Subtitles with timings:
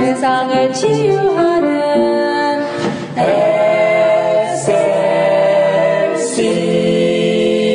[0.00, 2.62] 세상을 치유하는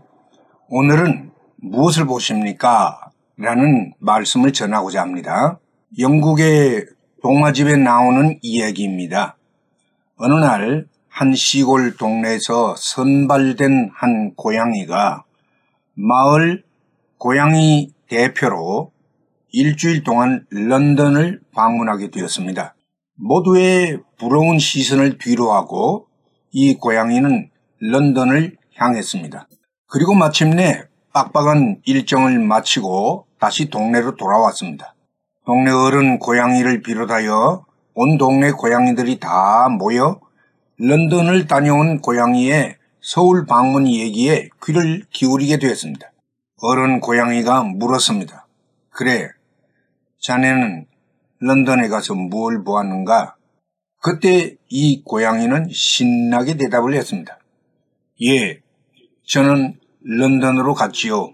[0.70, 3.00] 오늘은 무엇을 보십니까?
[3.38, 5.59] 라는 말씀을 전하고자 합니다.
[5.98, 6.85] 영국의
[7.22, 9.38] 동화집에 나오는 이야기입니다.
[10.17, 15.23] 어느 날 한 시골 동네에서 선발된 한 고양이가
[15.94, 16.63] 마을
[17.20, 18.91] 고양이 대표로
[19.52, 22.76] 일주일 동안 런던을 방문하게 되었습니다.
[23.16, 26.08] 모두의 부러운 시선을 뒤로하고
[26.52, 27.49] 이 고양이는
[27.80, 29.48] 런던을 향했습니다.
[29.88, 34.95] 그리고 마침내 빡빡한 일정을 마치고 다시 동네로 돌아왔습니다.
[35.45, 40.20] 동네 어른 고양이를 비롯하여 온 동네 고양이들이 다 모여
[40.77, 46.12] 런던을 다녀온 고양이의 서울 방문 얘기에 귀를 기울이게 되었습니다.
[46.66, 48.47] 어른 고양이가 물었습니다.
[48.89, 49.28] 그래,
[50.22, 50.86] 자네는
[51.39, 53.36] 런던에 가서 뭘 보았는가?
[54.02, 57.38] 그때 이 고양이는 신나게 대답을 했습니다.
[58.22, 58.61] 예,
[59.28, 61.34] 저는 런던으로 갔지요.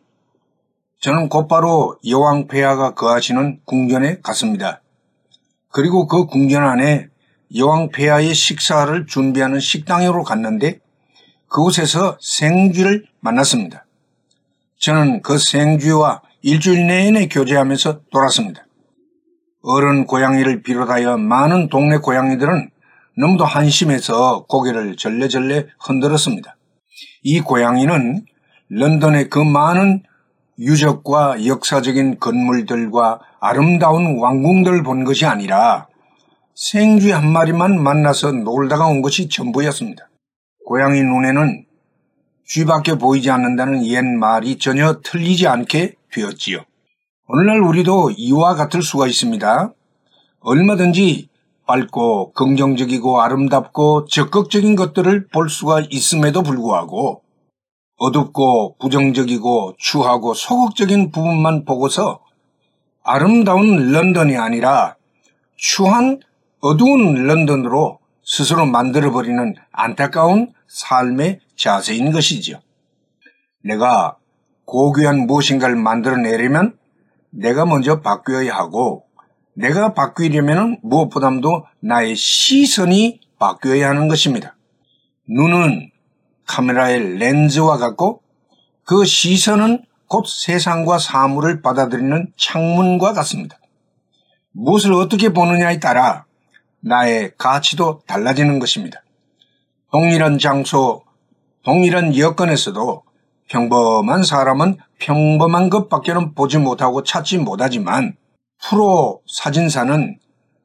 [0.99, 4.81] 저는 곧바로 여왕 폐하가 거하시는 궁전에 갔습니다.
[5.71, 7.07] 그리고 그 궁전 안에
[7.55, 10.79] 여왕 폐하의 식사를 준비하는 식당으로 갔는데
[11.47, 13.85] 그곳에서 생쥐를 만났습니다.
[14.79, 18.65] 저는 그 생쥐와 일주일 내내 교제하면서 돌았습니다.
[19.61, 22.69] 어른 고양이를 비롯하여 많은 동네 고양이들은
[23.17, 26.55] 너무도 한심해서 고개를 절레절레 흔들었습니다.
[27.23, 28.25] 이 고양이는
[28.69, 30.03] 런던의 그 많은
[30.59, 35.87] 유적과 역사적인 건물들과 아름다운 왕궁들을 본 것이 아니라
[36.55, 40.09] 생쥐 한 마리만 만나서 놀다가 온 것이 전부였습니다.
[40.65, 41.65] 고양이 눈에는
[42.49, 46.63] 쥐밖에 보이지 않는다는 옛 말이 전혀 틀리지 않게 되었지요.
[47.27, 49.71] 오늘날 우리도 이와 같을 수가 있습니다.
[50.39, 51.29] 얼마든지
[51.67, 57.21] 밝고 긍정적이고 아름답고 적극적인 것들을 볼 수가 있음에도 불구하고
[57.97, 62.21] 어둡고 부정적이고 추하고 소극적인 부분만 보고서
[63.03, 64.95] 아름다운 런던이 아니라
[65.55, 66.19] 추한
[66.61, 72.59] 어두운 런던으로 스스로 만들어버리는 안타까운 삶의 자세인 것이지요.
[73.63, 74.17] 내가
[74.65, 76.77] 고귀한 무엇인가를 만들어내려면
[77.31, 79.07] 내가 먼저 바뀌어야 하고
[79.55, 84.55] 내가 바뀌려면 무엇보다도 나의 시선이 바뀌어야 하는 것입니다.
[85.27, 85.89] 눈은
[86.45, 88.21] 카메라의 렌즈와 같고
[88.83, 93.57] 그 시선은 곧 세상과 사물을 받아들이는 창문과 같습니다.
[94.51, 96.28] 무엇을 어떻게 보느냐에 따라
[96.81, 99.01] 나의 가치도 달라지는 것입니다.
[99.91, 101.03] 동일한 장소,
[101.63, 103.03] 동일한 여건에서도
[103.47, 108.15] 평범한 사람은 평범한 것밖에는 보지 못하고 찾지 못하지만
[108.61, 110.19] 프로 사진사는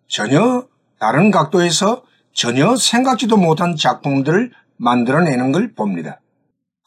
[0.08, 0.66] 전혀
[0.98, 2.02] 다른 각도에서
[2.32, 6.20] 전혀 생각지도 못한 작품들을 만들어내는 걸 봅니다.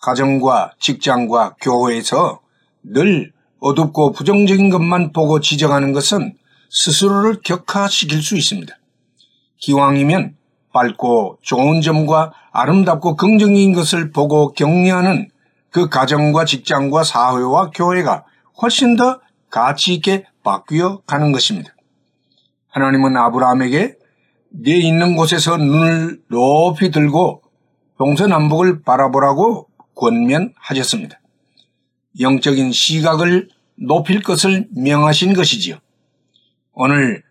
[0.01, 2.41] 가정과 직장과 교회에서
[2.83, 6.37] 늘 어둡고 부정적인 것만 보고 지적하는 것은
[6.69, 8.77] 스스로를 격화시킬 수 있습니다.
[9.57, 10.35] 기왕이면
[10.73, 15.29] 밝고 좋은 점과 아름답고 긍정적인 것을 보고 격려하는
[15.69, 18.25] 그 가정과 직장과 사회와 교회가
[18.61, 19.19] 훨씬 더
[19.49, 21.73] 가치 있게 바뀌어 가는 것입니다.
[22.69, 23.95] 하나님은 아브라함에게
[24.49, 27.41] 네 있는 곳에서 눈을 높이 들고
[27.97, 31.19] 동서남북을 바라보라고 권면하셨습니다.
[32.19, 35.77] 영적인 시각을 높일 것을 명하신 것이지요.
[36.73, 37.23] 오늘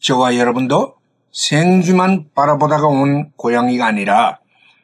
[0.00, 0.94] 저와 여러분도
[1.34, 4.38] 생쥐만 바라보다가 온 고양이가 아니라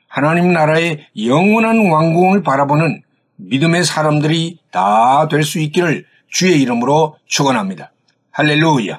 [0.08, 3.02] 하나님 나라의 영원한 왕궁을 바라보는
[3.36, 7.92] 믿음의 사람들이 다 될 수 있기를 주의 이름으로 축원합니다.
[8.32, 8.98] 할렐루야.